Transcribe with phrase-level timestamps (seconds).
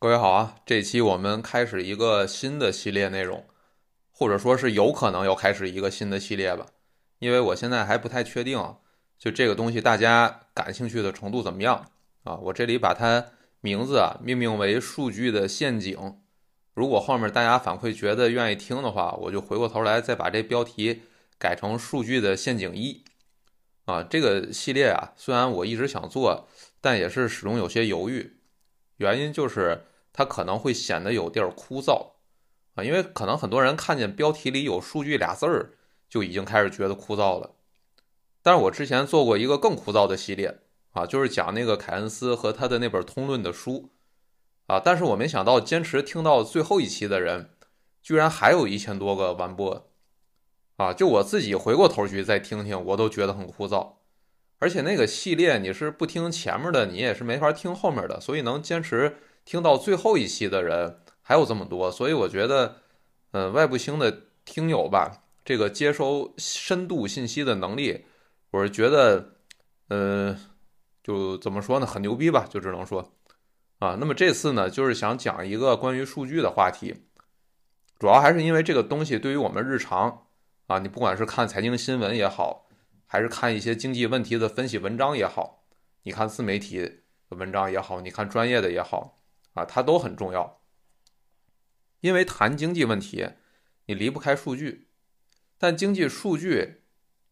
[0.00, 0.54] 各位好啊！
[0.64, 3.44] 这期我们开始一个新的系列内容，
[4.12, 6.66] 或者说是有可能要开始一个新的系列吧，
[7.18, 8.76] 因为我现在还不太确定，
[9.18, 11.90] 就这个东西大家感兴趣的程度怎么样
[12.22, 12.36] 啊？
[12.36, 16.20] 我这里把它名字啊命名为“数据的陷阱”。
[16.74, 21.02] 如果后面大家反馈觉得愿意听的话，我就回过头来再把这标题
[21.40, 23.02] 改成“数据的陷阱一”。
[23.86, 26.46] 啊，这个系列啊，虽然我一直想做，
[26.80, 28.37] 但也是始终有些犹豫。
[28.98, 32.12] 原因就是它可能会显得有地儿枯燥
[32.74, 35.70] 啊，因为可能很多人看见标题里有“数据”俩字儿，
[36.08, 37.56] 就已经开始觉得枯燥了。
[38.42, 40.60] 但是我之前做过一个更枯燥的系列
[40.92, 43.90] 啊，就是讲那个凯恩斯和他的那本通论的书
[44.66, 47.50] 啊，但是我没想到坚持听到最后一期的人，
[48.02, 49.90] 居然还有一千多个完播
[50.76, 50.92] 啊！
[50.92, 53.97] 就我自己回过头去再听听，我都觉得很枯燥。
[54.60, 62.78] 而且那个系列你是不听前面的，你也是没法听后面的，所以能坚持听到最后一期的人还有这么多，所以我觉得，
[63.30, 68.06] 嗯，外部星的听友吧，这个接收深度信息的能力，
[68.50, 69.36] 我是觉得，
[69.90, 70.36] 嗯，
[71.04, 73.12] 就怎么说呢，很牛逼吧，就只能说，
[73.78, 77.04] 啊，那么这次呢，就是想讲一个关于数据的话题，
[77.98, 80.26] 主要还是因为这个东西对于我们日常，
[80.66, 82.67] 啊，你不管是看财经新闻也好。
[83.10, 85.64] 还是看一些经济问题的分析文章也好，
[86.02, 86.78] 你看自媒体
[87.30, 89.18] 的文章也好，你看专业的也好，
[89.54, 90.60] 啊，它都很重要。
[92.00, 93.30] 因为谈经济问题，
[93.86, 94.88] 你离不开数据。
[95.56, 96.82] 但经济数据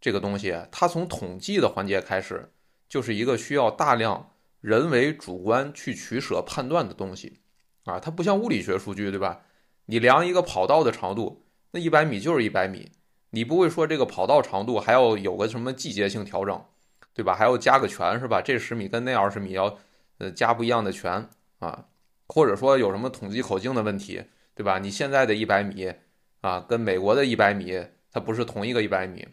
[0.00, 2.52] 这个东西，它从统计的环节开始，
[2.88, 7.40] 就是一个需要大量人为主观去取舍判断的东西，
[7.84, 9.42] 啊，它不像物理学数据，对吧？
[9.84, 12.90] 你量一个跑道的长度，那一百米就是一百米。
[13.36, 16.64] 你不会说这个跑道长度还要有个什么季节性调整，
[17.12, 17.34] 对吧？
[17.34, 18.40] 还要加个权是吧？
[18.40, 19.76] 这十米跟那二十米要
[20.16, 21.28] 呃加不一样的权
[21.58, 21.84] 啊，
[22.28, 24.78] 或者说有什么统计口径的问题，对吧？
[24.78, 25.92] 你现在的一百米
[26.40, 27.78] 啊，跟美国的一百米
[28.10, 29.28] 它不是同一个一百米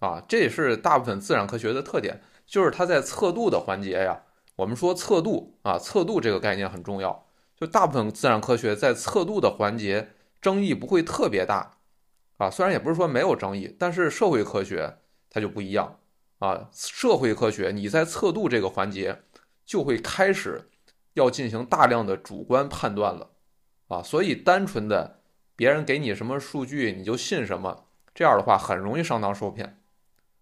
[0.00, 4.22] 啊，这也是大部分自然科学的特点，就是它在测度的环节呀。
[4.56, 7.26] 我们说测度啊，测度这个概念很重要，
[7.56, 10.08] 就大部分自然科学在测度的环节
[10.42, 11.75] 争议不会特别大。
[12.38, 14.98] 啊，虽然也不是说没有争议，但是社会科学
[15.30, 16.00] 它就不一样
[16.38, 16.68] 啊。
[16.70, 19.22] 社会科学你在测度这个环节
[19.64, 20.68] 就会开始
[21.14, 23.30] 要进行大量的主观判断了
[23.88, 25.22] 啊，所以单纯的
[25.56, 29.80] 别人给你什么数据你就信什么，这样的话很容易上当受骗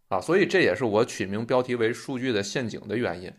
[0.09, 0.21] 啊。
[0.21, 3.33] 所以这也是我取名标题为“数据的陷阱”的原因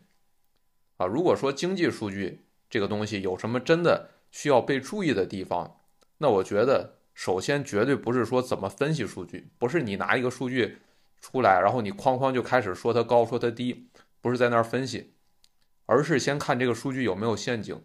[0.95, 1.05] 啊。
[1.05, 5.81] 如果说经济数据这个东西有什么真的需要被注意的地方，
[6.19, 6.94] 那我觉得。
[7.15, 10.77] 首先，绝对不是说怎么分析数据，不是你拿一个数据
[11.21, 13.87] 出来，然后你哐哐就开始说它高，说它低，
[14.21, 15.13] 不是在那儿分析，
[15.85, 17.81] 而是先看这个数据有没有陷阱，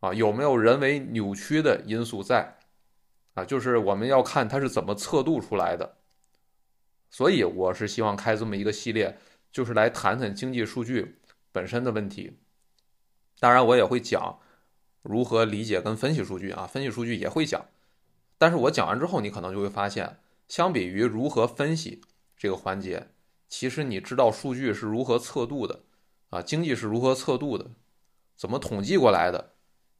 [0.00, 2.56] 啊，有没有人为扭曲的因素在，
[3.34, 5.98] 啊，就是我们要看它是怎么测度出来的。
[7.10, 9.18] 所以，我是希望开这么一个系列，
[9.52, 11.18] 就是来谈谈经济数据
[11.52, 12.38] 本身的问题。
[13.38, 14.40] 当然，我也会讲
[15.02, 17.62] 如何理解跟分析数据啊，分析数据也会讲。
[18.44, 20.18] 但是我讲完之后，你可能就会发现，
[20.48, 22.02] 相比于如何分析
[22.36, 23.08] 这个环节，
[23.48, 25.80] 其实你知道数据是如何测度的，
[26.28, 27.70] 啊，经济是如何测度的，
[28.36, 29.54] 怎么统计过来的，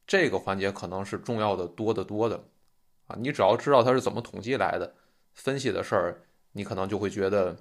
[0.05, 2.43] 这个环节可能是重要的多得多的，
[3.07, 4.93] 啊，你只要知道它是怎么统计来的，
[5.33, 7.57] 分析的事儿，你可能就会觉得，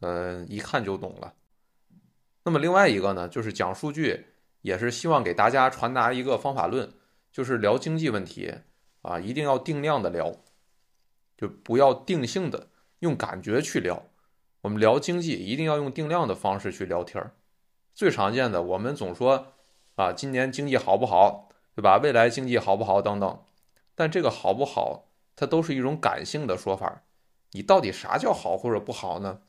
[0.00, 1.32] 嗯，一看就懂了。
[2.42, 4.26] 那么另外一个呢，就是讲数据，
[4.60, 6.92] 也是希望给大家传达一个方法论，
[7.32, 8.52] 就是聊经济问题。
[9.06, 10.34] 啊，一定要定量的聊，
[11.36, 12.66] 就不要定性的
[12.98, 14.02] 用感觉去聊。
[14.62, 17.36] 我们聊经济一定要用定量的方式去聊天儿。
[17.94, 19.52] 最常见的，我们总说
[19.94, 22.00] 啊，今年经济好不好，对吧？
[22.02, 23.44] 未来经济好不好等等。
[23.94, 25.06] 但这个好不好，
[25.36, 27.04] 它都是一种感性的说法。
[27.52, 29.42] 你到底啥叫好或者不好呢？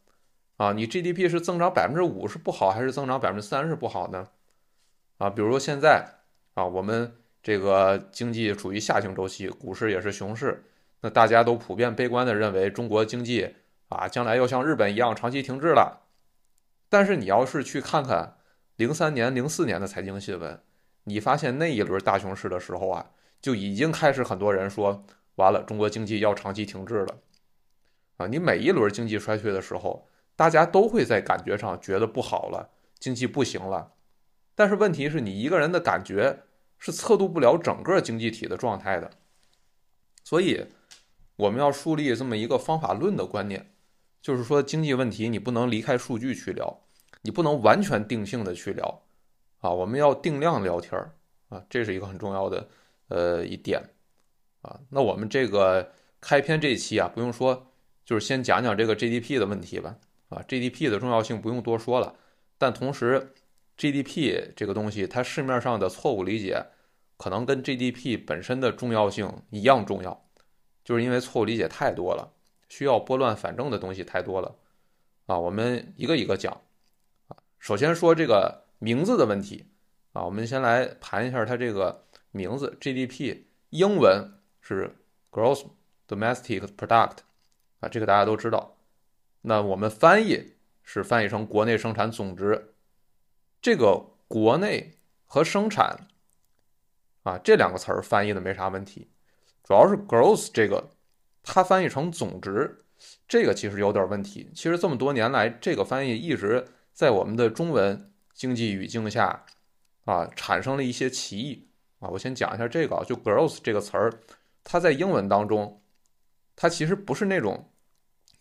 [0.57, 4.27] 啊，你 GDP 是增长百分之五是不好，还是增长百分之三是不好呢？
[5.17, 6.19] 啊，比如说现在
[6.53, 7.17] 啊，我们。
[7.47, 10.65] 这个经济处于下行周期，股市也是熊市，
[10.99, 13.55] 那大家都普遍悲观的认为中国经济
[13.87, 16.01] 啊将来要像日本一样长期停滞了。
[16.89, 18.35] 但是你要是去看看
[18.75, 20.59] 零三年、零四年的财经新闻，
[21.05, 25.05] 你发现那一轮大熊市的时候啊，就已经开始很多人说
[25.35, 27.19] 完了，中国经济要长期停滞了。
[28.17, 33.93] 啊，你每一轮经济衰退的时候，大家都会在感觉上觉得不好了，经济不行了。
[34.53, 36.39] 但是问题是你一个人的感觉。
[36.77, 39.09] 是测度不了整个经济体的状态的，
[40.23, 40.65] 所以
[41.35, 43.73] 我们要树立这么一个方法论的观念，
[44.21, 46.81] 就是说经济问题你不能离开数据去聊，
[47.21, 49.03] 你不能完全定性的去聊，
[49.59, 51.15] 啊，我们要定量聊天儿，
[51.49, 52.67] 啊，这是一个很重要的
[53.09, 53.81] 呃一点
[54.61, 54.79] 啊。
[54.89, 57.71] 那我们这个开篇这一期啊，不用说，
[58.05, 59.97] 就是先讲讲这个 GDP 的问题吧。
[60.29, 62.13] 啊，GDP 的重要性不用多说了，
[62.57, 63.33] 但同时
[63.77, 66.65] GDP 这个东西，它市面上的错误理解，
[67.17, 70.25] 可能跟 GDP 本身的重要性一样重要，
[70.83, 72.33] 就是因为错误理解太多了，
[72.67, 74.55] 需要拨乱反正的东西太多了。
[75.27, 76.51] 啊，我们一个一个讲。
[77.27, 79.65] 啊，首先说这个名字的问题。
[80.13, 84.95] 啊，我们先来盘一下它这个名字 GDP，英文是
[85.29, 85.65] Gross
[86.07, 87.17] Domestic Product，
[87.81, 88.77] 啊，这个大家都知道。
[89.41, 92.73] 那我们翻译是翻译成国内生产总值，
[93.61, 94.95] 这个国内
[95.25, 96.07] 和生产，
[97.23, 99.09] 啊，这两个词儿翻译的没啥问题，
[99.63, 100.91] 主要是 Gross 这个，
[101.43, 102.85] 它翻译成总值，
[103.27, 104.49] 这个其实有点问题。
[104.53, 109.45] 其实这么多年来，这个翻译一直在我们的中文经济语境下。
[110.05, 111.67] 啊，产生了一些歧义
[111.99, 112.07] 啊！
[112.07, 114.21] 我先讲一下这个啊，就 gross 这个词儿，
[114.63, 115.81] 它在英文当中，
[116.55, 117.73] 它其实不是那种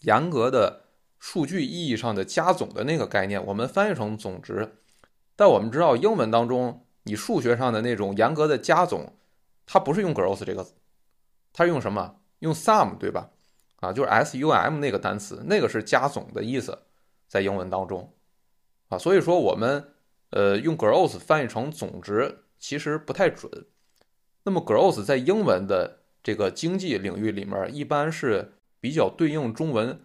[0.02, 0.84] 严格的
[1.18, 4.76] 数据意义上的加总的那个概念，我们翻译成总值。
[5.36, 9.12] 但我们知道，英文当中你数学上的那种严格的加总，
[9.66, 10.66] 它不是用 gross 这个，
[11.52, 12.16] 它是用什么？
[12.40, 13.30] 用 sum 对吧？
[13.76, 16.78] 啊，就是 s u m 那个单词，那个是加总的意思，
[17.28, 18.12] 在英文当中
[18.88, 19.92] 啊，所以说我们。
[20.30, 23.48] 呃，用 gross 翻译成总值其实不太准。
[24.42, 30.04] 那么 gross 在英文的这个经济领域里面，一般是比较对应中文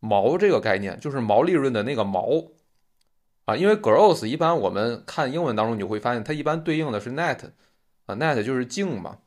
[0.00, 2.26] 毛这个概念，就是毛利润的那个毛
[3.50, 3.56] 啊。
[3.56, 7.50] 因为 gross 一般我们看英文当中，你会发现它一般对应的是 net
[8.06, 9.18] 啊，net 就是净嘛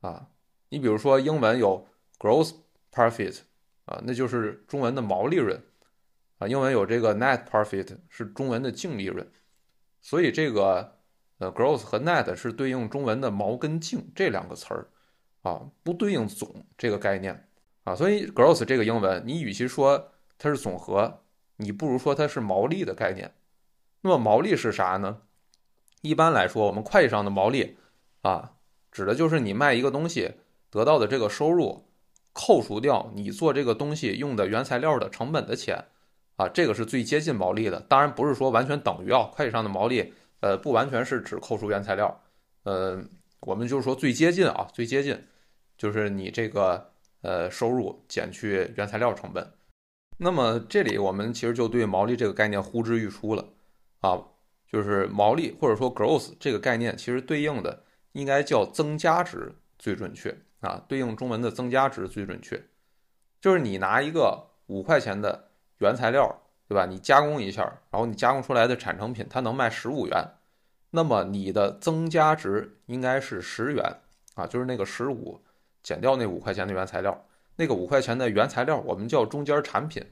[0.00, 0.28] 啊。
[0.68, 1.86] 你比如说英文有
[2.18, 2.54] gross
[2.92, 3.40] profit
[3.86, 5.62] 啊，那就是中文的毛利润
[6.38, 6.46] 啊。
[6.46, 9.26] 英文有这个 net profit 是中文的净利润。
[10.02, 10.98] 所以这个
[11.38, 14.88] 呃，gross 和 net 是对应中文的毛跟净这两个词儿
[15.42, 17.48] 啊，不对应总这个概念
[17.84, 17.94] 啊。
[17.94, 21.22] 所以 gross 这个英文，你与其说它是总和，
[21.56, 23.32] 你不如说它是毛利的概念。
[24.04, 25.22] 那么毛利是啥呢？
[26.02, 27.78] 一般来说，我们会计上的毛利
[28.20, 28.52] 啊，
[28.92, 30.32] 指的就是你卖一个东西
[30.68, 31.88] 得到的这个收入，
[32.34, 35.86] 扣除掉你做这个东西用的原材料的成本的钱。
[36.36, 39.30] 啊，这个是最接近毛利的，当然不是说完全等于啊。
[39.32, 42.20] 会计上的毛利，呃，不完全是指扣除原材料，
[42.64, 43.02] 呃，
[43.40, 45.26] 我们就是说最接近啊，最接近
[45.78, 46.90] 就是你这个
[47.22, 49.50] 呃收入减去原材料成本。
[50.18, 53.46] 那么这里我们其实就对毛利这个概念呼之欲出了
[54.04, 54.22] 啊，
[54.66, 62.62] 就是毛利或者说 gross 这个概念，其实对应的应该叫增加值最准确啊，对应中文的增加值最准确，
[63.40, 65.50] 就是你拿一个五块钱的。
[65.78, 66.86] 原材料对吧？
[66.86, 70.24] 你加工一下，然后你加工出来的产成品它能卖十五元，
[70.90, 73.84] 那么你的增加值应该是十元
[74.36, 75.42] 啊，就是那个十五
[75.82, 77.26] 减掉那五块钱的原材料，
[77.56, 80.02] 那个五块钱的原材料我们叫中间产品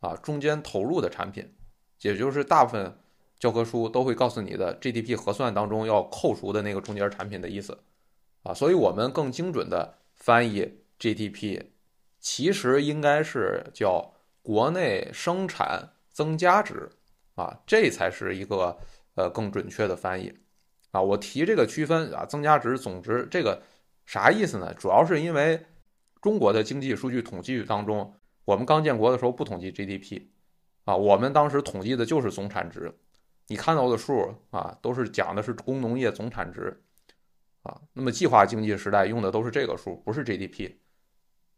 [0.00, 1.54] 啊，中间投入的产品，
[2.00, 2.98] 也就是大部分
[3.42, 7.76] 教科书都会告诉你的 GDP 核算当中要扣除的那个中间产品的意思
[8.44, 11.60] 啊，所以我们更精准的翻译 GDP，
[12.20, 14.14] 其实应该是叫。
[14.44, 16.90] 国内生产增加值
[17.36, 18.76] 啊，这才是一个
[19.14, 20.34] 呃更准确的翻译
[20.90, 21.00] 啊。
[21.00, 23.62] 我提这个区分啊，增加值、总值这个
[24.04, 24.74] 啥意思呢？
[24.74, 25.64] 主要是因为
[26.20, 28.12] 中国的经济数据统计当中，
[28.44, 30.22] 我们刚建国的时候不统计 GDP
[30.86, 32.92] 啊，我们当时统计的就是总产值。
[33.48, 36.82] 你看到的数啊，都是讲的是工农业总产值
[37.62, 37.80] 啊。
[37.92, 40.72] 那么计划经济时代用的都是这个数，不是 GDP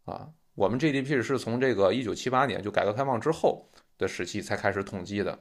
[0.04, 0.30] 啊。
[0.54, 5.38] 我们 GDP 是从这个一九七八年就改革开放之后的时期才开始统计的。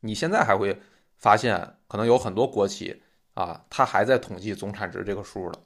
[0.00, 0.80] 你现在还会
[1.16, 3.02] 发现，可能有很多国企
[3.34, 5.58] 啊，它还在统计总产值这个数了。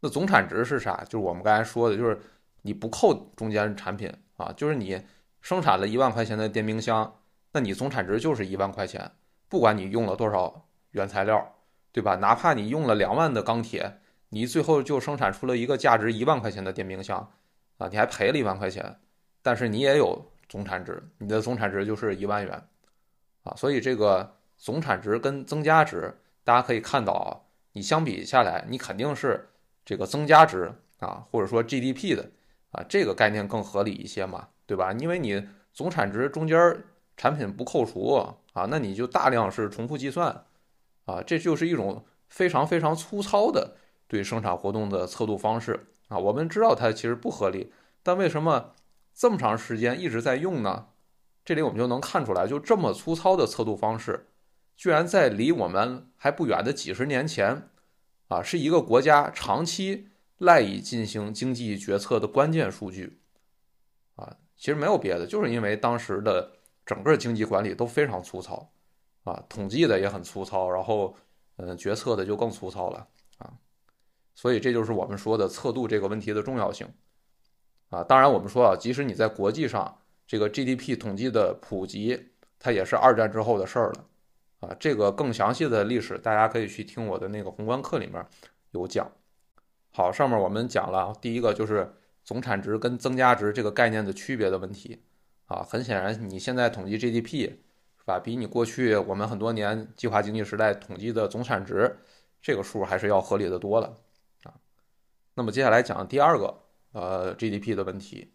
[0.00, 1.04] 那总产值是啥？
[1.04, 2.20] 就是我们刚才说的，就是
[2.62, 5.00] 你不扣中间产品啊，就是你
[5.40, 7.20] 生产了一万块钱的电冰箱，
[7.60, 9.10] 你总产值就是一万块钱，
[9.48, 11.56] 不管你用了多少原材料，
[11.92, 12.16] 对吧？
[12.16, 14.00] 哪怕你用了两万的钢铁，
[14.30, 17.32] 你最后就生产出了一个价值一万块钱的电冰箱。
[17.78, 18.98] 啊，你还赔了一万块钱，
[19.40, 22.60] 但是你也有总产值，你的总产值就是一万元，
[23.44, 27.38] 啊，所以这个总产值跟增加值，大家可以看到啊，
[27.74, 29.48] 你相比下来，你肯定是
[29.84, 32.28] 这个增加值啊，或者说 GDP 的
[32.72, 34.92] 啊，这个概念更合理一些嘛，对吧？
[34.94, 36.82] 因为你总产值中间
[37.18, 38.14] 产品不扣除
[38.54, 40.44] 啊，那你就大量是重复计算，
[41.04, 45.88] 啊，这就是一种非常非常粗糙的对生产活动的测度方式。
[46.08, 47.70] 啊，我们知道它其实不合理，
[48.02, 48.72] 但为什么
[49.12, 50.86] 这么长时间一直在用呢？
[51.44, 54.28] 这里我们就能看出来，就这么粗糙的测度方式，
[54.76, 57.68] 居然在离我们还不远的几十年前，
[58.28, 60.08] 啊，是一个国家长期
[60.38, 63.18] 赖以进行经济决策的关键数据，
[64.16, 66.52] 啊，其实没有别的，就是因为当时的
[66.88, 68.72] 整个经济管理都非常粗糙，
[69.24, 71.14] 啊，统计的也很粗糙，然后，
[71.56, 73.52] 嗯，决策的就更粗糙了，啊，
[74.34, 76.88] 所以这就是我们说的测度这个问题的重要性，
[77.90, 84.06] 啊，当然我们说啊，即使你在国际上这个 GDP 统计的普及，它也是二战之后的事儿了。
[84.60, 88.26] 啊，这个更详细的历史，大家可以去听我的那个宏观课里面
[88.72, 89.08] 有讲。
[89.92, 95.02] 好，上面我们讲了第一个就是总产值跟增加值这个概念的区别的问题。
[95.48, 97.50] 啊，很显然你现在统计 GDP
[97.98, 101.98] 是吧，比你过去我们很多年计划经济时代统计的总产值
[102.40, 103.96] 这个数还是要合理的多了
[104.44, 104.54] 啊。
[105.34, 106.54] 那么接下来讲第二个
[106.92, 108.32] 呃 GDP 的问题，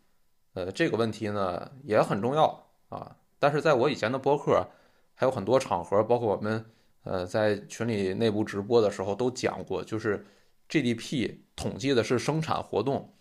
[0.54, 4.68] 呃这个问题呢也很重要啊，但是在我以前的播客。
[5.16, 6.66] 还有很多场合，包括我们
[7.04, 10.26] 呃在群里内部直播的时候都讲过，就是
[10.68, 13.14] GDP 统计的是生产活动，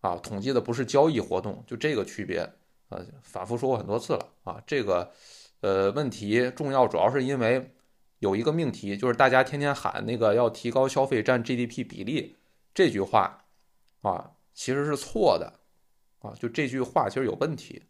[0.00, 2.50] 啊，统计的不是交易活动，就这个区别，
[2.94, 4.62] 呃，反复说过很多次了啊。
[4.66, 5.10] 这个
[5.60, 7.74] 呃问题重要，主要是因为
[8.20, 12.36] 有一个命题，就是大家天天喊那个要提高消费占 GDP 比例
[12.72, 13.44] 这句话，
[14.02, 15.60] 啊，其实是错的，
[16.20, 17.82] 啊，就这句话其实有问题。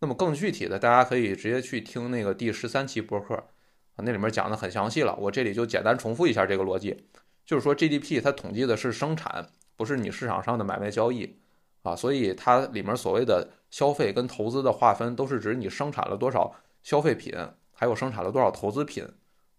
[0.00, 5.14] 那么更具体的，大家可以直接去听那个第十三期播客啊，那里面讲的很详细了。
[5.16, 7.04] 我这里就简单重复一下这个逻辑，
[7.44, 11.36] 就是说 GDP 它统计的是生产，不是你市场上的买卖交易
[11.82, 17.34] 啊，所以它里面所谓的消费跟投资的划分，都是指你生产了多少消费品，
[17.72, 19.06] 还有生产了多少投资品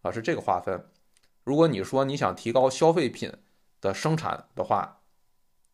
[0.02, 0.86] 啊，是这个划分。
[1.44, 3.32] 如果你说你想提高消费品
[3.80, 5.00] 的生产的话，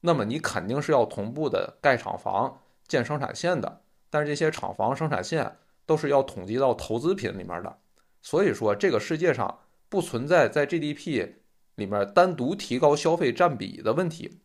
[0.01, 3.81] 那么你肯定是要同步的盖厂房、建生产线的。
[4.09, 7.77] 但是这些厂房生产线都是要统计到投资品里面的，
[8.21, 11.33] 所以说这个世界上不存在在 GDP
[11.75, 14.39] 里面单独提高消费占比的问题，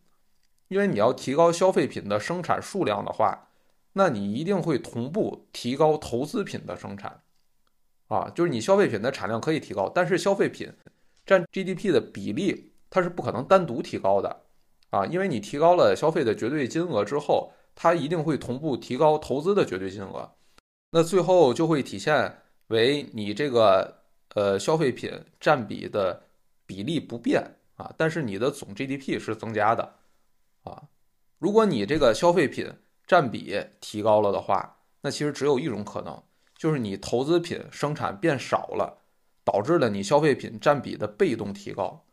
[0.67, 3.51] 因为你要提高消费品的生产数量的话，
[3.93, 7.23] 那你一定会同步提高投资品的生产，
[8.09, 10.73] 啊，就是你消费品的产量可以提高，但是消费品
[11.25, 14.45] 占 GDP 的比例它是不可能单独提高的，
[14.91, 17.53] 啊，因为你提高了消费的绝对金额之后。
[17.75, 20.31] 它一定会同步提高投资的绝对金额，
[20.91, 24.03] 那最后就会体现为你这个
[24.35, 26.23] 呃消费品占比的
[26.67, 27.43] 比例不变
[27.77, 29.91] 啊，但是你的总 GDP 是增加的
[30.65, 30.83] 啊。
[31.39, 32.71] 如果你这个消费品
[33.07, 36.23] 占比提高了的话，那其实只有一种可能，
[36.57, 38.99] 就是你投资品生产变少了，
[39.45, 42.05] 导致了你消费品占比的被动提高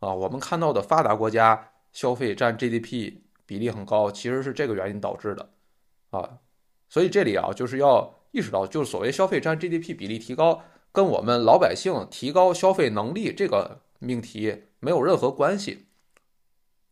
[0.00, 0.12] 啊。
[0.12, 3.22] 我们看到的发达国家消费占 GDP。
[3.48, 5.48] 比例很高，其实是这个原因导致的，
[6.10, 6.36] 啊，
[6.90, 10.62] 所以这里啊就是要意识到，就是所谓消费占 GDP 比例提高，
[10.92, 15.86] 跟我们老百姓提高消费能力这个命题没有任何关系。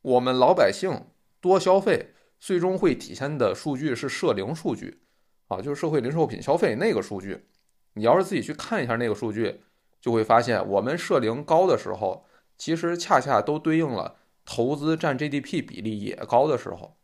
[0.01, 1.09] 我们老百姓
[1.43, 5.01] 多消费，最终会体现的数据是社零数据，
[5.49, 7.47] 啊，就是社会零售品消费那个数据。
[7.95, 9.61] 你要是自己去看一下那个数据，
[10.01, 12.25] 就会发现我们社零高的时候，
[12.57, 14.17] 其实恰恰都对应了。
[14.49, 16.97] 投资占 GDP 比例也高的时候，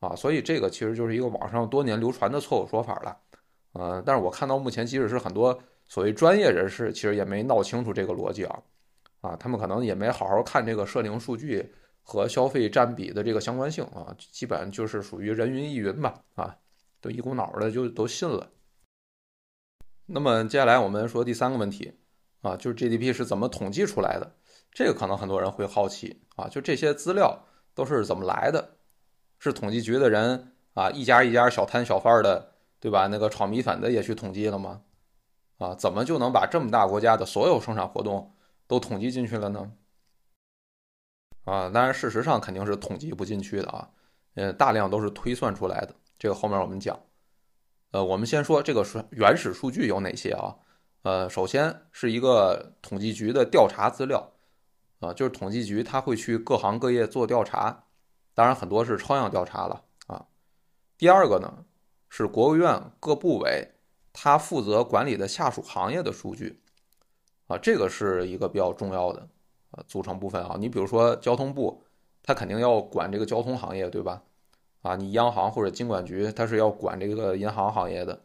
[0.00, 3.16] 啊，所以这个其实就是一个网上多年流传的错误说法了，
[3.72, 5.58] 呃，但是我看到目前，即使是很多
[5.88, 8.62] 所谓专业人士，其实也没闹清楚这个逻辑啊，
[9.22, 11.72] 啊，他们可能也没好好看这个社零数据
[12.08, 16.56] 和消费占比的这个相关性啊，基本上就是属于人云亦云吧，啊，
[17.00, 18.48] 都一股脑的就都信了。
[20.06, 21.98] 那么接下来我们说第三个问题，
[22.42, 24.36] 啊，就是 GDP 是怎么统计出来的？
[24.70, 27.44] 这个可能很多人会好奇啊，就这些资料
[27.74, 28.76] 都是怎么来的？
[29.40, 33.08] 是统计局的人啊，一家一家小摊小贩的，对吧？
[33.08, 34.82] 那个炒米粉的也去统计了吗？
[35.58, 38.32] 啊，怎么就能把这么大国家的所有生产活动
[38.68, 39.72] 都统计进去了呢？
[41.46, 43.88] 啊，当然事实上肯定是统计不进去的啊，
[44.34, 45.94] 呃，大量都是推算出来的。
[46.18, 47.00] 这个后面我们讲。
[47.92, 50.54] 呃，我们先说这个是原始数据有哪些啊？
[51.02, 54.32] 呃，首先是一个统计局的调查资料。
[54.98, 57.84] 啊，就是统计局，他会去各行各业做调查，
[58.32, 60.26] 当然很多是抽样调查了啊。
[60.96, 61.64] 第二个呢，
[62.08, 63.72] 是国务院各部委
[64.14, 66.62] 他负责管理的下属行业的数据，
[67.46, 69.28] 啊，这个是一个比较重要的
[69.86, 70.56] 组成部分啊。
[70.58, 71.82] 你比如说交通部，
[72.22, 74.22] 他肯定要管这个交通行业，对吧？
[74.82, 78.20] 啊，你央行或者金管局，它是要管这个银行行业的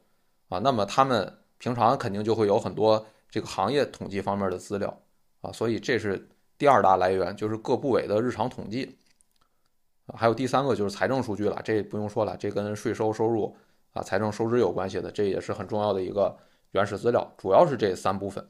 [0.49, 0.59] 啊。
[0.59, 5.01] 那么他们平常肯定就会有很多这个行业统计方面的资料
[5.41, 6.27] 啊，所以这是。
[6.57, 8.95] 第二大来源就是各部委的日常统计，
[10.13, 13.57] 还有第三个就是财政数据了，这不用说了，这跟税收收入
[13.93, 16.37] 啊、财政收支有关系的，这也是很重要的一个
[16.73, 18.47] 原始资料，主要是这三部分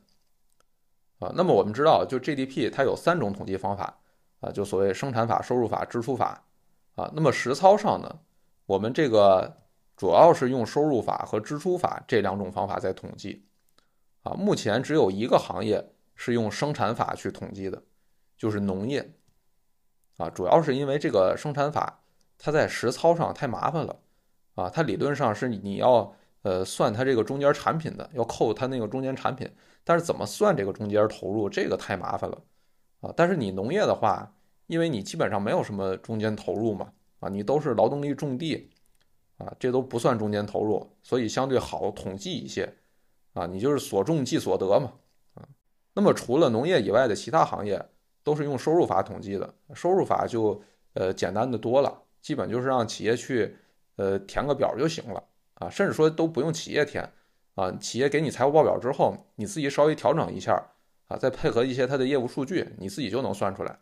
[1.22, 1.32] 啊。
[1.34, 3.98] 那么我们知道，就 GDP 它有三种统计方法
[4.42, 6.44] 啊，就所谓生产法、收入法、支出法
[6.96, 7.10] 啊。
[7.16, 8.20] 那么实操上呢，
[8.66, 9.56] 我们这个
[9.96, 13.46] 主要是用收入法和支出法这两种方法在统计
[14.24, 14.34] 啊。
[14.34, 17.82] 目前只有一个行业是用生产法去统计的，
[18.38, 19.14] 就是农业
[20.18, 20.30] 啊。
[20.30, 22.02] 主要是因为这个生产法
[22.38, 23.96] 它在实操上太麻烦了
[24.56, 26.14] 啊，它理论上是你要。
[26.44, 29.48] 呃，算它这个中间产品的，要扣它那个中间产品，
[29.84, 32.42] 但是怎么算这个中间投入，这个太麻烦了
[33.02, 33.14] 啊。
[33.16, 34.34] 但是你农业的话，
[34.68, 38.70] 因为你基本上没有什么中间投入嘛，啊，你都是劳动力种地，
[39.38, 42.74] 啊，这都不算中间投入，所以相对好统计一些，
[43.34, 44.94] 啊，你就是所种即所得嘛，
[45.34, 45.48] 啊。
[45.94, 47.84] 那么除了农业以外的其他行业，
[48.24, 50.62] 都是用收入法统计的，收入法就
[50.94, 53.56] 呃简单的多了，基本就是让企业去
[53.96, 55.24] 呃填个表就行了。
[55.56, 57.08] 啊，甚至说都不用企业填，
[57.56, 60.62] 啊，企业给你财务报表之后，你自己稍微调整一下，
[61.08, 63.78] 啊，再配合一些它的业务数据，你自己就能算出来。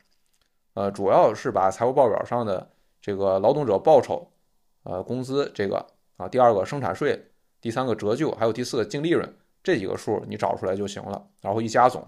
[0.74, 2.70] 呃，主要是把财务报表上的
[3.02, 4.28] 这个劳动者报酬，
[4.84, 5.86] 呃，工资这个
[6.18, 7.24] 啊，第二个生产税，
[7.62, 9.32] 第三个折旧，还有第四个净利润
[9.64, 12.06] 这几个数你找出来就行了，然后一加总，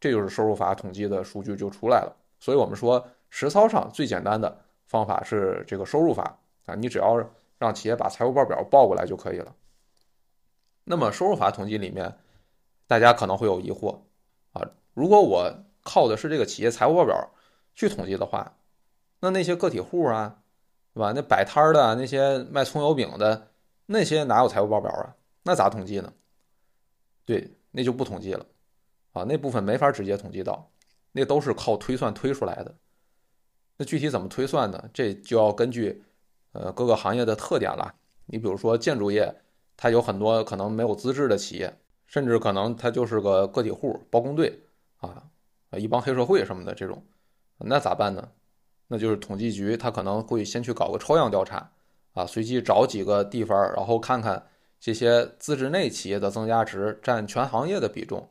[0.00, 2.16] 这就是收入法统计的数据就出来了。
[2.40, 4.56] 所以我们说实操上最简单的
[4.86, 7.24] 方法是这个收入法啊，你只要。
[7.56, 9.54] 让企业把财务报表报过来就可以了。
[10.84, 12.18] 那么收入法统计里面，
[12.86, 14.02] 大家可能会有疑惑
[14.52, 14.62] 啊，
[14.92, 17.30] 如果我靠的是这个企业财务报表
[17.74, 18.58] 去统计的话，
[19.20, 20.42] 那那些个体户啊，
[20.92, 21.12] 对吧？
[21.14, 23.48] 那摆摊的那些卖葱油饼的
[23.86, 25.16] 那些哪有财务报表啊？
[25.42, 26.12] 那咋统计呢？
[27.24, 28.46] 对，那就不统计了
[29.12, 30.70] 啊，那部分没法直接统计到，
[31.12, 32.74] 那都是靠推算推出来的。
[33.76, 34.90] 那具体怎么推算呢？
[34.92, 36.04] 这就要根据。
[36.56, 37.96] 呃，各个行业的特点了。
[38.26, 39.34] 你比如说建筑业，
[39.76, 41.76] 它有很多可能没有资质的企业，
[42.06, 44.60] 甚至可能它就是个个体户、包工队
[44.98, 45.22] 啊，
[45.72, 47.02] 一帮黑社会什么的这种，
[47.58, 48.28] 那咋办呢？
[48.86, 51.70] 那就是统计局他可能会先去搞个抽样调查
[52.12, 54.46] 啊，随机找几个地方，然后看看
[54.78, 58.28] 这些资质内企业的增加值占全行业的比重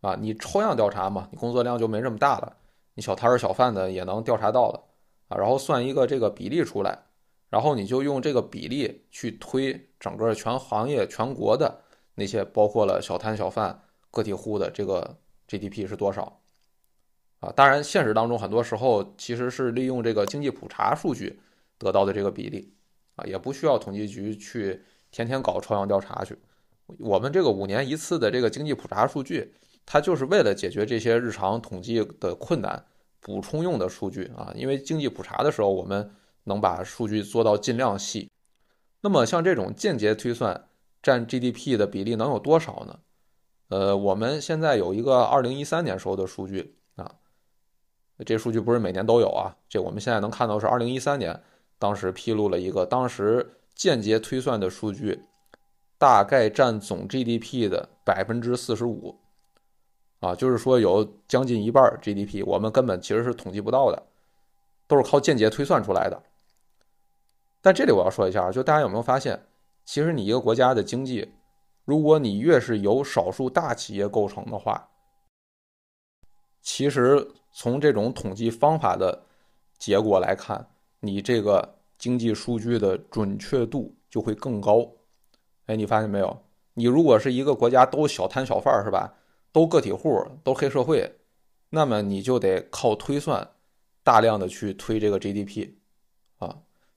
[0.00, 0.16] 啊。
[0.18, 2.56] 你抽样调查嘛，你工作量就没这么大了，
[2.94, 4.82] 你小摊儿小贩的也能调查到了
[5.28, 6.98] 啊，然后算一个这个比例出来。
[7.50, 11.82] 然后你就用这个比例去推整个全行业、全国的
[12.14, 16.40] 那些包括了小摊小贩、个体户的这个 GDP 是多少
[17.40, 17.50] 啊？
[17.52, 21.40] 当然，现实当中很多时候其实是利用这个经济普查数据
[21.78, 22.74] 得到的这个比例
[23.16, 26.36] 啊，也不需要统计局去天天搞抽样调查去。
[26.98, 29.54] 我们这个五年一次的这个经济普查数据，
[29.86, 32.84] 它就是为了解决这些日常统计的困难
[33.20, 34.52] 补充用的数据啊。
[34.54, 36.10] 因为经济普查的时候，我们
[36.48, 38.28] 能把数据做到尽量细，
[39.02, 40.68] 那么像这种间接推算
[41.00, 42.98] 占 GDP 的比例能有多少呢？
[43.68, 47.14] 呃，我们现在有一个二零一三年时候的数据啊，
[48.24, 51.40] 这数据不是每年都有啊，这我们现在能看到是二零一三年
[51.78, 55.20] 当时披露了一个当时间接推算的数据，
[55.98, 59.18] 大概占总 GDP 的百分之四十五，
[60.20, 64.02] 啊，就是说有将近一半 GDP 我们根本其实是统计不到的，
[64.86, 66.22] 都是靠间接推算出来的。
[67.60, 69.46] 但这里我要说一下，就大家有没有发现，
[69.84, 71.32] 其实你一个国家的经济，
[71.84, 74.90] 如果你越是由少数大企业构成的话，
[76.62, 79.24] 其实从这种统计方法的
[79.78, 80.68] 结果来看，
[81.00, 84.86] 你这个经济数据的准确度就会更高。
[85.66, 86.44] 哎，你发现没有？
[86.74, 89.14] 你如果是一个国家都小摊小贩是吧？
[89.50, 91.18] 都个体户，都黑社会，
[91.70, 93.50] 那么你就得靠推算，
[94.04, 95.77] 大量的去推这个 GDP，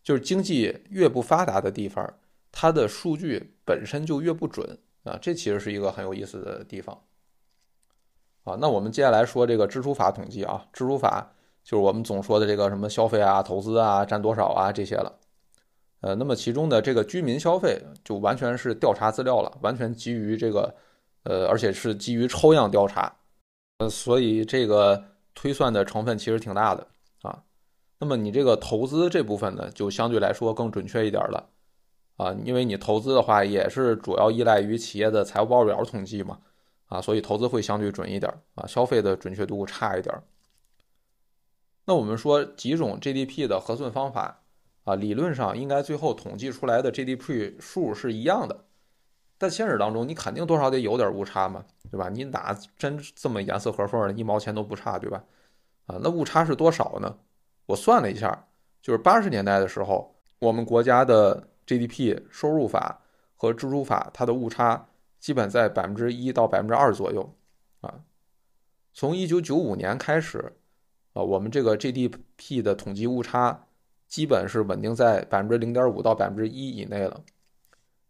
[0.04, 2.14] 就是经济越不发达的地方，
[2.52, 7.00] 它的数据本身就越不准啊，这其实是一个很有意思的地方
[8.44, 8.56] 啊。
[8.60, 11.32] 那我们接下来说这个支出法统计啊，支出法
[11.64, 15.20] 就是我们总说的这个什么消费啊、投资啊占多少啊这些了。
[16.02, 20.74] 呃，那么其中的这个居民消费就完全是调查资料了，完全基于这个
[21.24, 23.16] 呃，而且是基于抽样调查，
[23.78, 25.04] 呃，所以这个
[25.36, 26.88] 推算的成分其实挺大的
[27.22, 27.44] 啊。
[28.02, 31.50] 那么你这个投资这部分呢，就相对来说更准确一点了，
[32.18, 36.40] 啊，因为你投资的话也是主要依赖于企业的财务报表统计嘛，
[36.88, 40.12] 啊，所以投资会相对准一点，啊，消费的准确度差一点。
[41.86, 44.42] 那我们说几种 GDP 的核算方法，
[44.84, 48.66] 啊，理论上应该最后统计出来的 GDP 数是一样的，
[49.38, 52.10] 但现实当中你肯定多少得有点误差嘛，对吧？
[52.10, 55.24] 你哪真这么严丝合缝的，一毛钱都不差，对吧？
[55.86, 57.16] 啊，那误差是多少呢？
[57.72, 58.48] 我算了一下，
[58.82, 63.02] 就是八十年代的时候，我们国家的 GDP 收入法
[63.36, 64.88] 和支出法，它的误差
[65.20, 67.34] 基本在百分之一到百分之二左右，
[67.80, 68.04] 啊，
[68.94, 70.54] 从一九九五年开始，
[71.14, 73.68] 啊，我们这个 GDP 的统计误差
[74.08, 77.24] 基本是稳定在百分之零点五到百分之一以内了。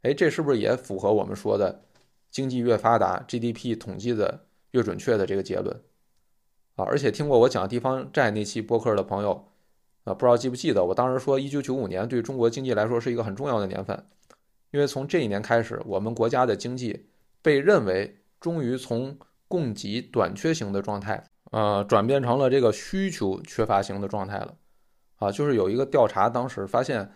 [0.02, 1.84] 哎，这是不是也符合我们说的
[2.32, 5.80] 经济越发达，GDP 统计的越准确的这个结论？
[6.78, 9.51] 啊，而且听过我讲地方债那期播客的朋友，
[10.04, 14.06] 啊，不知道记不记得，我当时说一九九五年对中国经济来说是一个很重要的年份，
[14.72, 17.08] 因为从这一年开始，我们国家的经济
[17.42, 24.56] 被认为终于从供给短缺型的状态，呃，转变成了这个需求缺乏型的状态了。
[25.18, 27.12] 啊，就是有一个调查，当时发现，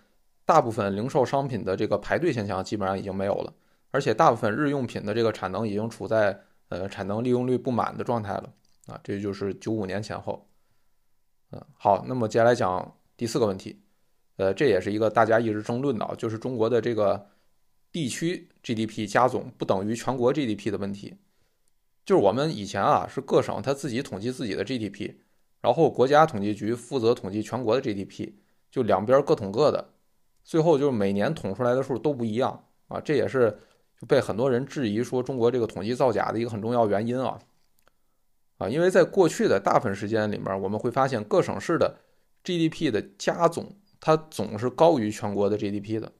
[0.45, 3.51] 大部分零售商品的这个排队现象基本上已经没有了，
[3.89, 8.53] 而且大部分日用品的这个产能已经处在呃产能利用率不满的状态了。
[8.85, 10.47] 啊，这就是九五年前后。
[11.77, 13.81] 好，那么接下来讲第四个问题，
[14.37, 17.27] 呃，这也是一个大家一直争论的，就是中国的这个
[17.91, 21.15] 地区 GDP 加总不等于全国 GDP 的问题。
[22.05, 25.15] 就是我们以前啊是各省它自己统计自己的 GDP，
[25.61, 28.33] 然后国家统计局负责统计全国的 GDP，
[28.69, 29.89] 就两边各统各的，
[30.43, 33.57] 最后就是每年统出来的数都不一样啊，这也是
[33.99, 37.39] 就被很多人质疑说中国这个统计造假的一个很重要原因啊。
[38.57, 41.99] 啊，因为在过去的大部分时间里面，我们会发现各省市的
[42.43, 46.13] GDP 的加总，它总是高于全国的 GDP 的。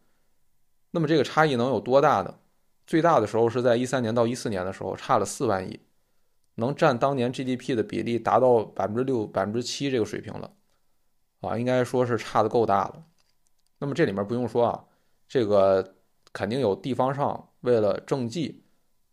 [0.92, 2.36] 那么这个差异能有多大呢？
[2.86, 5.80] 最大的时候是在一三年到一四年的时候，差了四万亿，
[6.56, 10.52] 能占当年 GDP 的比例达到百分之六、百分之七这个水平了。
[11.40, 13.06] 啊，应该说是差的够大了。
[13.80, 14.86] 那么这里面不用说啊，
[15.28, 15.96] 这个
[16.34, 18.64] 肯定有地方上为了政绩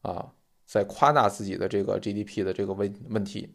[0.01, 0.33] 啊。
[0.73, 3.55] 在夸大自己的这个 GDP 的这个问问题，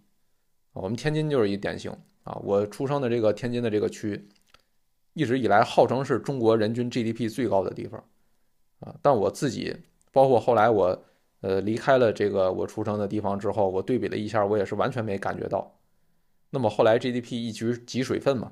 [0.72, 2.40] 我们天津就是一典型啊。
[2.44, 4.30] 我出生的这个天津的这个区，
[5.14, 8.00] 一直以来号称是中国人均 GDP 最高的地方
[8.82, 8.96] 啊。
[9.02, 9.76] 但我自己，
[10.12, 11.06] 包括后来我
[11.42, 15.76] 呃离开了这个我出生的地方之后，我对比了一下，我也是完全没感觉到。
[16.52, 18.52] 那么后来 GDP 一直挤水分嘛，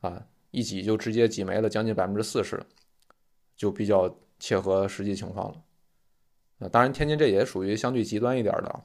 [0.00, 2.58] 啊，一挤就直接挤没了将近百分之四十，
[3.54, 5.62] 就比较切合实际情况了。
[6.58, 8.84] 那当然，天津这也属于相对极端一点的，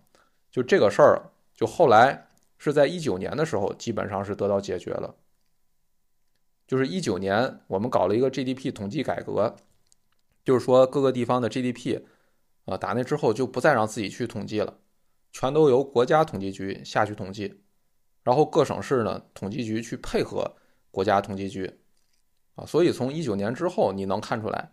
[0.51, 5.15] 就这个事儿，就后来是在一九年的时候，基本上是得到解决了。
[6.67, 9.55] 就是一九年，我们搞了一个 GDP 统计改革，
[10.43, 12.01] 就是说各个地方的 GDP，
[12.65, 14.77] 啊，打那之后就不再让自己去统计了，
[15.31, 17.61] 全都由国家统计局下去统计，
[18.23, 20.55] 然后各省市呢统计局去配合
[20.91, 21.79] 国家统计局，
[22.55, 24.71] 啊，所以从一九年之后，你能看出来。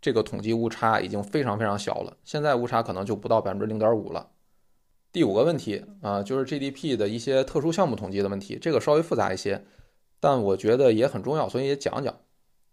[0.00, 4.30] 这个统计误差已经非常非常小了，现在误差可能就不到百分之零点五了。
[5.12, 9.64] 第五个问题啊，就是 GDP 的一些特殊项目统计的问题，这个稍微复杂一些，
[10.20, 12.14] 但我觉得也很重要，所以也讲讲。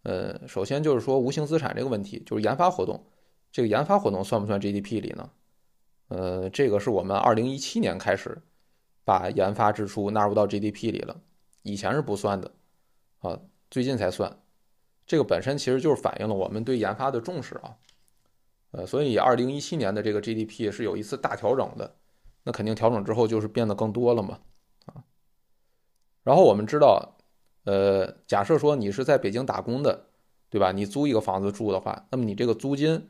[0.04, 3.04] 呃，首先就是说无形资产这个问题，就是研发活动，
[3.52, 5.30] 这个研发活动算不算 GDP 里呢？
[6.10, 8.42] 呃，这个是我们二零一七年开始
[9.04, 11.20] 把研发支出纳入到 GDP 里了，
[11.64, 12.52] 以前是不算的，
[13.20, 13.38] 啊，
[13.70, 14.40] 最近才算。
[15.08, 17.78] 这个本身其实就是反映了我们对研发的重视啊，
[18.72, 21.96] 呃，所以二零一七年的这个 GDP 是有一次大调整的，
[22.44, 24.40] 那肯定调整之后就是变得更多了嘛，
[24.86, 25.04] 啊，
[26.24, 27.18] 然后我们知道，
[27.64, 30.08] 呃，假设说你是在北京打工的，
[30.50, 30.74] 对吧？
[30.74, 33.10] 你租一个房子住的话，那么你这个租金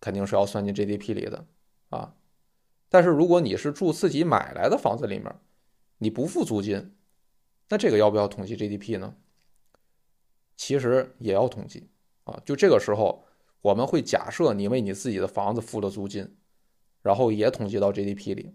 [0.00, 1.46] 肯定是要算进 GDP 里的
[1.90, 2.14] 啊，
[2.88, 5.32] 但是如果你是住自己买来的房子里面，
[5.98, 6.96] 你不付租金，
[7.68, 9.14] 那这个要不要统计 GDP 呢？
[10.56, 11.88] 其实也要统计
[12.24, 13.26] 啊，就这个时候，
[13.60, 16.34] 我们会假设你为你自己的房子付了租金，
[17.02, 18.54] 然后也统计到 GDP 里，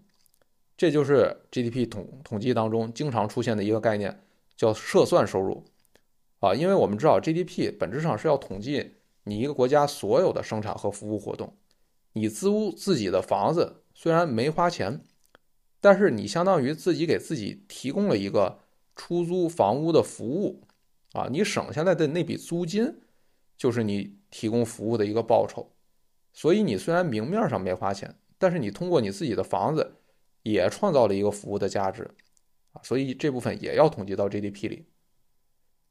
[0.76, 4.24] 这就是 GDP 统统计当中经常出现的一个概念，
[4.56, 5.64] 叫设算收入
[6.40, 11.56] 啊，因为我们知道 GDP 本质上是要统计你一个国家所有的生产和服务活动，
[12.14, 15.04] 你租自己的房子虽然没花钱，
[15.80, 18.58] 但是你相当于自己给自己提供了一个
[18.96, 20.64] 出租房屋的服务。
[21.12, 23.02] 啊，你省下来的那笔租金，
[23.58, 25.72] 就是你提供服务的一个报酬，
[26.32, 29.96] 所以你虽然明面上没花钱，但是你通过你自己的房子，
[30.42, 32.10] 也创造了一个服务的价值，
[32.72, 34.86] 啊，所以这部分也要统计到 GDP 里。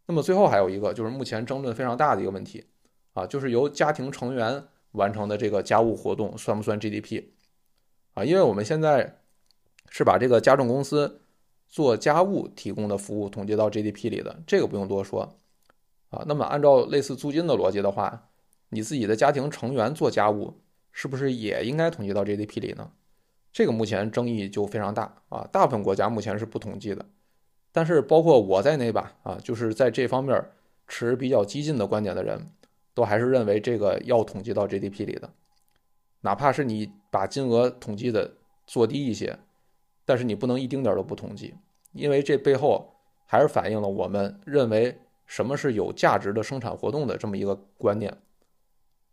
[0.08, 2.66] 那么最后还有一个就是目前争论非常大的一个问题，
[3.14, 7.26] 啊，就是由家庭成员完成的这个家务活动算不算 GDP？
[8.16, 9.22] 啊，因为我们现在
[9.90, 11.20] 是把这个家政公司。
[11.72, 15.38] 做家务提供的服务统计到 GDP 里的，这个不用多说
[16.10, 16.24] 啊。
[16.28, 18.30] 那么按照类似租金的逻辑的话，
[18.70, 20.60] 你自己的家庭成员做家务
[20.92, 22.92] 是不是也应该统计到 GDP 里呢？
[23.54, 25.48] 这个目前争议就非常大啊。
[25.50, 27.06] 大部分国家目前是不统计的，
[27.72, 30.46] 但是包括我在内吧，啊，就是在这方面
[30.90, 32.52] 持比较激进的观点的人，
[32.94, 35.32] 都还是认为这个要统计到 GDP 里的，
[36.20, 38.34] 哪怕是你把金额统计的
[38.68, 39.40] 做低一些。
[40.12, 41.56] 但是你不能一丁点儿都不统计，
[41.94, 42.94] 因为这背后
[43.26, 48.18] 还是反映了我们认为什么是有价值的生产活动的这么一个观念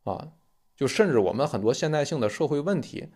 [0.03, 0.33] 啊。
[0.75, 3.11] 就甚至我们很多现代性的社会问题，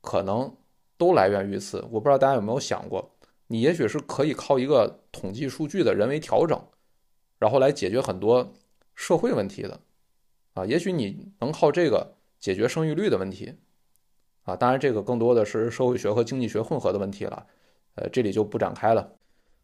[0.00, 0.56] 可能
[0.96, 1.84] 都来源于此。
[1.90, 3.16] 我不知道大家有没有想过，
[3.48, 6.56] 你也许是可以靠一个统计数据的人为调整，
[7.40, 8.52] 然后来解决很多
[8.94, 9.80] 社会问题的
[10.52, 10.64] 啊。
[10.64, 13.54] 也许你能靠这个解决生育率的问题
[14.44, 14.56] 啊。
[14.56, 17.46] 当然，这个更多的是社会学和经济学混合的问题了，
[17.96, 19.12] 呃，这里就不展开了。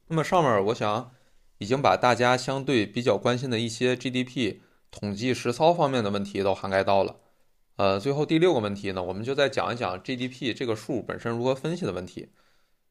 [0.09, 1.12] 那么上面我想
[1.59, 4.57] 已经把大家相对比较关心的一些 GDP
[4.90, 7.16] 统计实操方面的问题都涵盖到了。
[7.77, 12.31] 呃，最后第六个问题呢，我们就再讲一讲 GDP 这个数本身如何分析的问题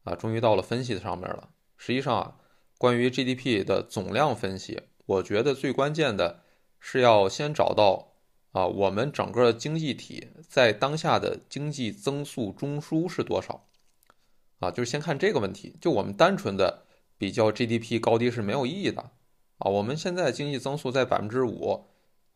[0.04, 0.14] 啊。
[0.14, 1.50] 终于到了分析的上面了。
[1.76, 2.34] 实际上啊，
[2.78, 6.40] 关于 GDP 的总量分析，我觉得最关键的
[6.80, 8.09] 是要先找到
[8.52, 13.66] 啊，我们整个经济体在当下的经济增速中枢是多少
[14.58, 14.70] 啊？
[14.70, 15.76] 就是先看这个问题。
[15.80, 16.84] 就我们单纯的
[17.16, 19.10] 比较 GDP 高低是没有意义的
[19.58, 19.70] 啊。
[19.70, 21.86] 我们现在经济增速在百分之五。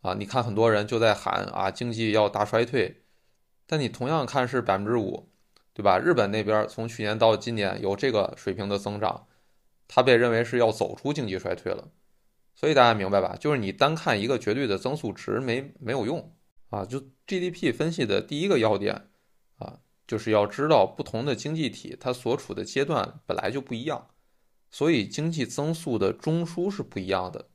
[0.02, 3.04] 啊，你看很多人就在喊啊，经济要大衰退，
[3.66, 5.30] 但你同样看是百分之五，
[5.72, 5.98] 对吧？
[5.98, 9.26] 日本那边从去年到今年有这个水平的增长，
[9.88, 11.88] 它被认为是要走出经济衰退了。
[12.54, 13.36] 所以大家明白吧？
[13.38, 16.34] 就是你单看一个绝对的增速值没没有用
[16.70, 16.84] 啊。
[16.84, 19.08] 就 GDP 分析的第一个要点
[19.58, 24.08] 啊，就是要知道不同的经济体它所处的阶段本来就不一样，
[24.70, 27.48] 所以经济增速的中枢是不一样的。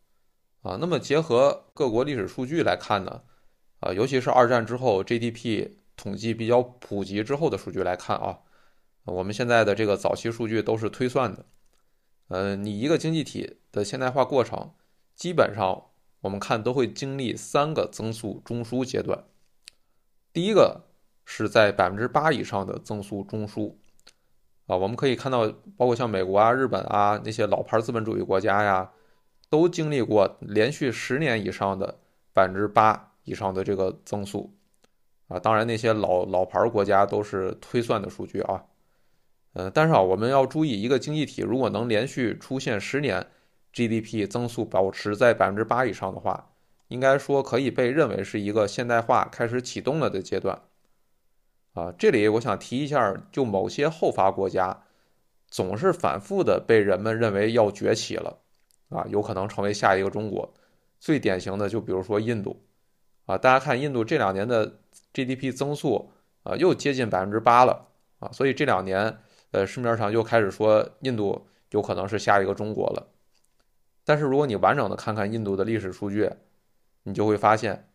[0.62, 3.24] 啊，那么结合各国历史数据来看呢，
[3.80, 8.40] 啊，尤其是二战之后 GDP 统计比较普及之后的数据来看啊，
[9.06, 11.46] 我们现在的这个早期数据都是推算的，
[12.28, 14.74] 呃，你一个经济体的现代化过程，
[15.20, 15.84] 基本上
[16.22, 19.26] 我们看都会经历三个增速中枢阶段，
[20.32, 20.86] 第一个
[21.26, 23.76] 是在百分之八以上的增速中枢，
[24.66, 28.92] 啊，我们可以看到，包括像美国啊、日本啊那些老牌资本主义国家呀。
[29.52, 31.98] 都经历过连续十年以上的
[32.36, 34.54] 百分之八以上的这个增速，
[35.28, 38.66] 啊，当然那些老老牌国家都是推算的数据啊，
[39.54, 43.26] 呃，但是啊，我们要注意，一个经济体如果能连续出现十年
[43.74, 46.52] GDP 增速保持在百分之八以上的话，
[46.88, 50.62] 应该说可以被认为是一个现代化开始启动了的阶段，
[51.74, 54.84] 啊，这里我想提一下，就某些后发国家
[55.48, 58.40] 总是反复的被人们认为要崛起了。
[58.90, 60.52] 啊，有可能成为下一个中国。
[61.00, 62.66] 最典型的就比如说印度，
[63.28, 64.80] 啊，大家看印度这两年的
[65.14, 69.20] GDP 增速啊，又接近百分之八了啊，所以这两年
[69.52, 73.08] 呃，市面上又开始说印度有可能是下一个中国了。
[74.10, 76.32] 但是如果你完整的看看印度的历史数据，
[77.04, 77.92] 你就会发现，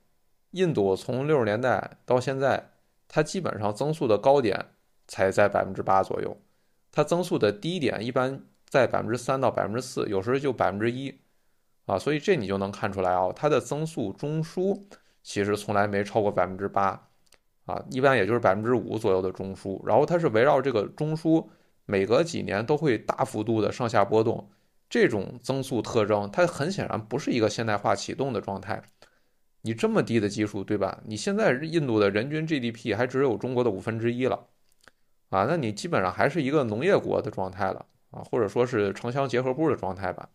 [0.53, 2.71] 印度从六十年代到现在，
[3.09, 4.67] 它基本上增速的高点
[5.09, 6.37] 才在百分之八左右，
[6.93, 8.45] 它增速的低点一般。
[8.67, 11.21] 在百分之三到百分之四，有时候就百分之一，
[11.87, 14.83] 啊，所以这你就能看出来啊，它的增速中枢
[15.23, 17.09] 其实从来没超过百分之八，
[17.67, 21.47] 啊，一般也就是百分之五左右的中枢，然后它是围绕这个中枢，
[21.87, 24.51] 每隔几年都会大幅度的上下波动，
[24.89, 28.83] 这种增速特征，它很显然不是一个现代化启动的状态。
[29.63, 31.01] 你这么低的基数，对吧？
[31.05, 34.47] 你现在印度的人均 GDP 还只有中国的五分之一了，
[35.31, 37.87] 啊，那你基本上还是一个农业国的状态了。
[38.11, 40.29] 啊，或者说是城乡结合部的状态吧。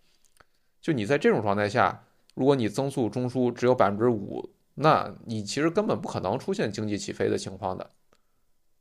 [0.81, 2.03] 就你在这种状态下，
[2.35, 7.89] 如果你增速中枢只有百分之五，那你其实根本不可能出现经济起飞的情况的。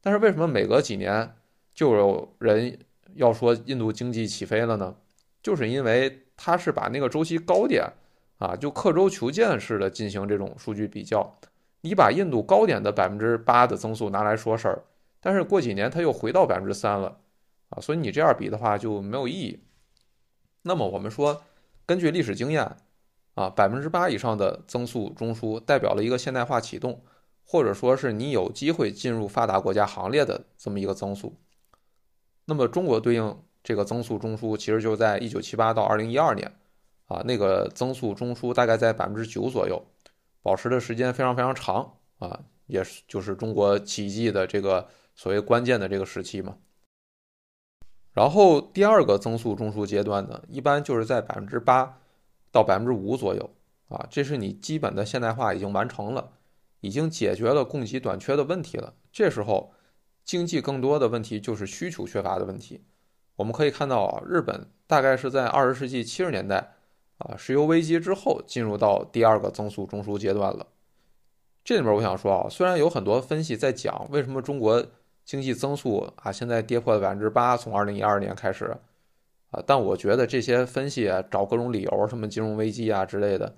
[0.00, 1.32] 但是为什么每隔几年
[1.72, 2.76] 就有人
[3.14, 4.96] 要说印度经济起飞了呢？
[5.42, 7.84] 就是因为它是把那个周期高点
[8.38, 11.38] 啊，就刻舟求剑式的进行这种数据比较。
[11.80, 14.84] 你把印度高点的百分之八的增速拿来说事儿，
[15.20, 17.20] 但是过几年它又回到百分之三了。
[17.70, 19.62] 啊，所以你这样比的话就没有意义。
[20.62, 21.42] 那么我们说，
[21.84, 22.76] 根据历史经验，
[23.34, 27.04] 啊，百分之八以上的增速中枢代表了一个现代化启动，
[27.44, 31.36] 或者说是你有机会进入发达国家行列的这么一个增速。
[32.46, 36.50] 那么中国对应这个增速中枢，其实就在一九七八到二零一二年，
[37.04, 39.84] 啊，那个增速中枢大概在百分之九左右，
[40.40, 46.56] 保持的时间非常非常长啊，也是就是中国奇迹的这个所谓关键的这个时期嘛。
[48.14, 52.00] 然后第二个增速中枢阶段呢，一般就是在百分之八
[52.50, 53.50] 到百分之五左右
[53.88, 56.32] 啊，这是你基本的现代化已经完成了，
[56.80, 58.94] 已经解决了供给短缺的问题了。
[59.12, 59.74] 这时候
[60.24, 62.86] 经济更多的问题就是需求缺乏的问题。
[63.38, 66.74] 我们可以看到啊，日本大概是在二十世纪七十年代
[67.18, 70.66] 啊，石油危机之后进入到第二个增速中枢阶段了。
[71.62, 74.84] 这里面我想说啊，虽然有很多分析在讲为什么中国
[75.24, 78.76] 经济增速啊，现在跌破了百分之八，从二零一二年开始，
[79.52, 83.54] 啊，但我觉得这些分析啊，找各种理由，什么金融危机啊之类的，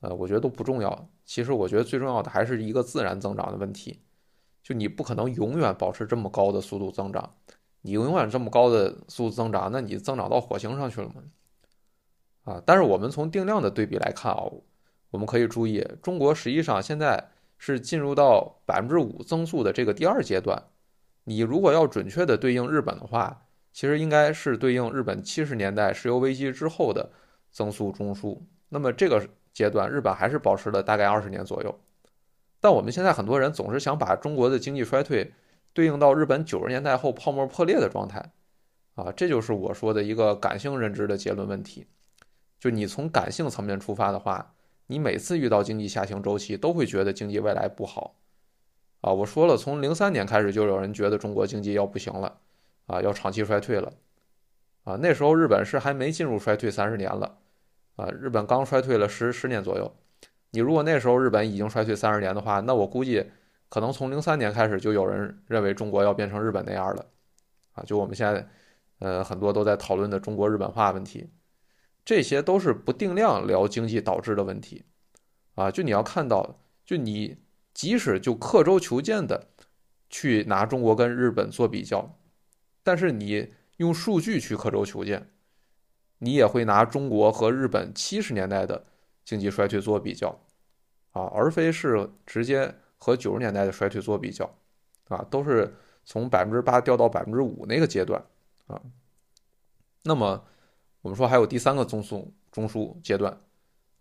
[0.00, 1.08] 呃，我觉得都不重要。
[1.24, 4.00] 其实我觉得最重要的还是一个自然增长的问题，
[4.62, 7.34] 就你不可能永远保持这么高的速度增长，
[7.86, 11.14] 你永远这么高的速度增长，那你增长到火星上去了吗？
[12.42, 14.42] 啊，但是我们从定量的对比来看啊，
[15.12, 20.60] 我们可以注意，中国实际上现在是进入到百分之五增速的这个第二阶段。
[21.22, 27.08] 你如果要准确的对应日本的话，其实应该是对应日本七十年代石油危机之后的
[27.52, 28.40] 增速中枢。
[28.68, 31.78] 那么这个阶段，日本还是保持了大概二十年左右。
[32.58, 35.32] 但我们现在很多人总是想把中国的经济衰退
[35.76, 38.32] 对应到日本九十年代后泡沫破裂的状态，
[38.94, 41.86] 啊，这就是我说的一个感性认知的结论问题。
[42.58, 44.54] 就你从感性层面出发的话，
[44.86, 48.14] 你每次遇到经济下行周期，都会觉得经济未来不好。
[49.02, 52.38] 啊，我说了，从零三年开始就有人觉得中国经济要不行了，
[52.86, 53.92] 啊，要长期衰退了，
[54.84, 57.36] 啊，那时候日本是还没进入衰退三十年了，
[57.96, 59.94] 啊，日本刚衰退了十十年左右。
[60.52, 63.26] 你如果那时候日本已经衰退三十年的话，那我估计
[63.68, 67.06] 可能从零三年开始就有人认为中国要变成日本那样了，
[67.72, 68.48] 啊，就我们现在，
[68.98, 71.30] 呃，很多都在讨论的中国日本化问题，
[72.04, 74.84] 这些都是不定量聊经济导致的问题，
[75.54, 77.38] 啊，就你要看到，就你。
[77.76, 79.48] 即使就刻舟求剑的
[80.08, 82.18] 去拿中国跟日本做比较，
[82.82, 85.30] 但是你用数据去刻舟求剑，
[86.20, 88.86] 你也会拿中国和日本七十年代的
[89.26, 90.40] 经济衰退做比较，
[91.12, 94.48] 啊，而非是直接和九十年代的衰退做比较，
[95.08, 98.24] 啊，都是从百分之八掉到百分之五那个阶段，
[98.66, 98.80] 啊，
[100.02, 100.44] 那么
[101.02, 103.38] 我们说还有第三个中枢中枢阶段。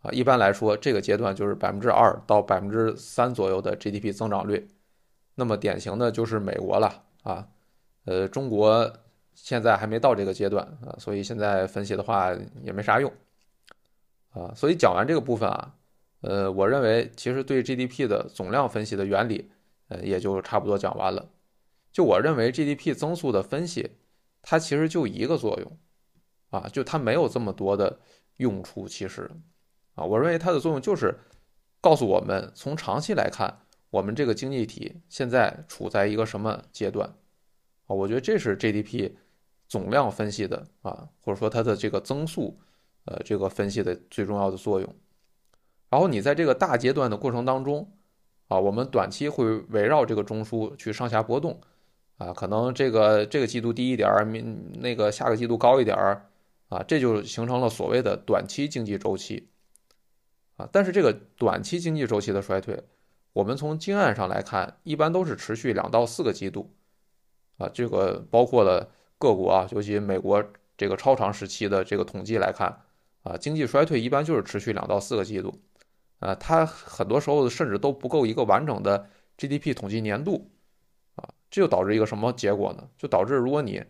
[0.02, 4.68] 啊，一般来说，这个阶段就是百分之二到百分之三左右的 GDP 增长率。
[5.34, 7.48] 那么典型的就是美国了啊，
[8.04, 8.94] 呃，中国
[9.34, 12.32] 现在还没到这个阶段啊，所以现在分析的话
[12.62, 13.12] 也没啥用
[14.30, 14.54] 啊。
[14.56, 15.74] 所以讲完这个部分啊，
[16.22, 19.52] 呃，我认为其实对 GDP 的总量分析的原理，
[19.90, 21.32] 呃，也就差不多讲完了。
[21.92, 23.92] 就我认为 GDP 增速的分析，
[24.42, 25.78] 它其实就一个作用
[26.50, 28.00] 啊，就它没有这么多的
[28.38, 29.30] 用处，其实。
[29.94, 31.18] 啊，我认为它的作用就是
[31.80, 37.08] 告诉我们，从长期来看，我们这个经济体现在处在一个什么阶段
[37.88, 37.96] 啊？
[37.96, 39.12] 我觉得这是 GDP
[39.70, 42.60] 总量分析的啊，或者说它的这个增速，
[43.06, 44.96] 呃，这个分析的最重要的作用。
[45.90, 47.90] 然后你在这个大阶段的过程当中
[48.48, 51.60] 啊，我们短期会围绕这个中枢去上下波动
[52.18, 56.30] 啊，可能这个这个季度低一点儿，明那个下个季度高一点儿
[56.70, 59.50] 啊，这就形成了所谓的短期经济周期。
[60.58, 62.82] 啊，但是这个短期经济周期的衰退，
[63.34, 66.74] 我们从经验上来看，一般都是持续两到四个季度。
[67.58, 70.44] 啊，这个包括了各国啊，尤其美国
[70.78, 72.82] 这个超长时期的这个统计来看，
[73.24, 75.60] 啊，经济衰退一般就是持续两到四个季度。
[76.20, 80.50] 啊，它很多时候甚至都不够一个完整的 GDP 统计年度。
[81.16, 82.88] 啊，这就导致一个什么结果呢？
[82.98, 83.84] 就导致如果你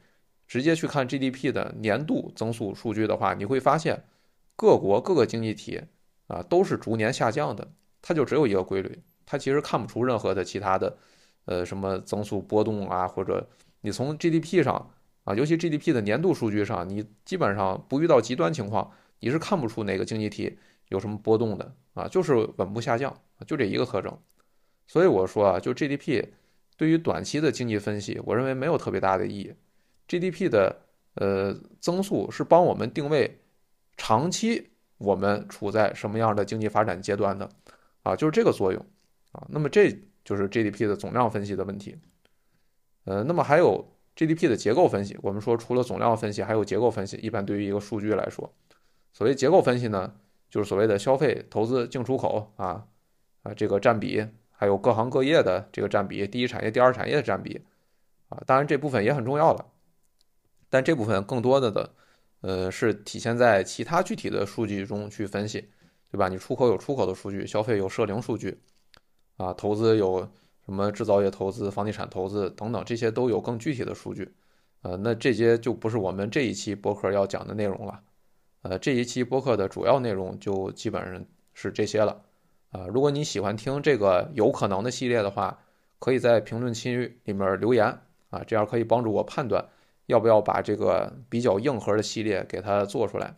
[0.48, 4.04] 直接去看 GDP 的年度增速数据的话，你会发现
[4.56, 5.82] 各国各个经济体。
[6.28, 10.98] 啊，都是逐年下降的，它就只有一个规律，它其实看不出任何的其他的，
[11.46, 13.48] 呃，什么增速波动啊，或者
[13.82, 14.90] 你从 GDP 上
[15.24, 20.58] 啊，尤其 GDP 的年度数据上，你基本上不遇到极端情况，你是看不出哪个经济体
[20.90, 24.18] 有什么波动的啊，就是稳步下降，就这一个特征。
[24.88, 26.26] 所以我说啊，就 GDP
[26.78, 29.54] 对于短期的经济分析，我认为没有特别大的意义。
[30.08, 30.82] GDP 的
[31.16, 33.40] 呃增速是帮我们定位
[33.98, 34.72] 长期。
[34.98, 37.50] 我们处在什么样的经济发展阶段的？
[38.04, 38.86] 啊，就是这个作用
[39.34, 39.46] 啊。
[39.50, 39.92] 那么这
[40.24, 41.98] 就是 GDP 的总量分析的问题。
[43.04, 45.18] 呃，那么还有 GDP 的结构分析。
[45.22, 47.18] 我们说除了总量分析，还有结构分析。
[47.18, 48.50] 一般对于一个数据来说，
[49.12, 50.16] 所谓结构分析呢，
[50.56, 52.88] 就是所谓的消费、投资、进出口啊
[53.44, 57.62] 啊这个占比，还有各行各业的这个占比，第一产业、第二产业的占比
[58.30, 58.42] 啊。
[58.48, 59.66] 当然这部分也很重要了，
[60.70, 61.92] 但这部分更多的的。
[62.40, 65.68] 呃，是体现在其他具体的数据中去分析，
[66.10, 66.30] 对吧？
[66.30, 68.58] 你出口有出口的数据，消费有社零数据，
[69.36, 70.22] 啊，投资有
[70.66, 74.34] 什么制造业投资、房地产投资等等，这些都有更具体的数据。
[74.84, 78.00] 呃，那这些就不是我们这一期播客要讲的内容了。
[78.66, 82.20] 呃，这一期播客的主要内容就基本上是这些了。
[82.72, 85.56] 啊，如果你喜欢听这个有可能的系列的话，
[86.00, 87.86] 可以在评论区里面留言
[88.32, 89.64] 啊，这样可以帮助我判断。
[90.08, 93.36] 要不要把这个比较硬核的系列给它做出来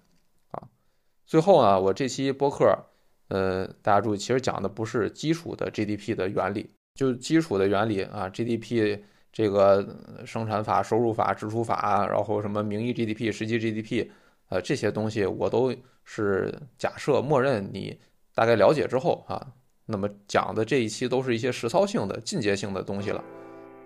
[0.52, 0.64] 啊？
[1.26, 2.74] 最后呢，我这期播客，
[3.28, 8.98] 呃，大家注意，其实讲的不是基础的 GDP 的原理，就基础的原理啊，GDP
[9.32, 9.86] 这个
[10.26, 14.10] 生产法、收入法、支出法，然后什么名义 GDP、实际 GDP，
[14.50, 15.74] 呃，这些东西我都
[16.04, 18.00] 是假设默认你
[18.34, 19.46] 大概了解之后啊，
[19.86, 23.24] 那么讲的这一期都是一些实操性的、进阶性的东西了。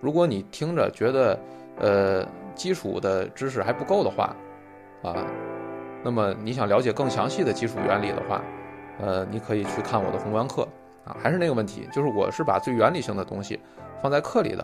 [0.00, 1.38] 如果你听着觉得
[1.78, 4.36] 呃基础的知识还不够的话，
[5.02, 5.26] 啊，
[6.04, 8.42] 那么你想了解更详细的基础原理的话，
[9.00, 10.66] 呃，你可以去看我的宏观课
[11.04, 11.16] 啊。
[11.20, 13.58] 还是那个问题，就是我是把最原理性的东西
[14.00, 14.62] 放在课里的。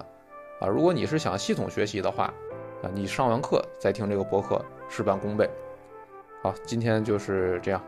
[0.61, 2.24] 啊，如果你是想系统学习的话，
[2.82, 5.49] 啊，你上完课再听这个播客，事半功倍。
[6.41, 7.82] 好，今天就是这样。